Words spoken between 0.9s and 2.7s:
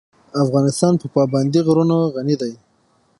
په پابندی غرونه غني دی.